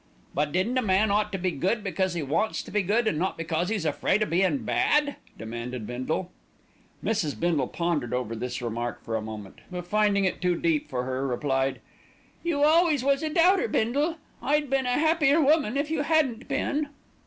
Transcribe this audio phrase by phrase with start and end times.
[0.33, 3.19] "But didn't a man ought to be good because he wants to be good, and
[3.19, 6.31] not because 'e's afraid of being bad?" demanded Bindle.
[7.03, 7.39] Mrs.
[7.39, 11.27] Bindle pondered over this remark for a moment; but finding it too deep for her
[11.27, 11.81] replied,
[12.43, 16.47] "You always was a doubter, Bindle; I'd have been a happier woman if you hadn't
[16.47, 16.89] been."